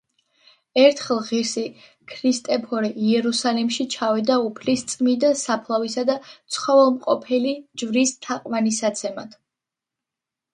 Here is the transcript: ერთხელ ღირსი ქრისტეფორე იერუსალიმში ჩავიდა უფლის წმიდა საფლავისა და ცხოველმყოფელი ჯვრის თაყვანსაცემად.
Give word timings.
ერთხელ 0.83 1.19
ღირსი 1.25 1.63
ქრისტეფორე 2.13 2.89
იერუსალიმში 3.09 3.85
ჩავიდა 3.97 4.37
უფლის 4.45 4.85
წმიდა 4.93 5.31
საფლავისა 5.43 6.07
და 6.09 6.15
ცხოველმყოფელი 6.57 7.53
ჯვრის 7.83 8.15
თაყვანსაცემად. 8.27 9.37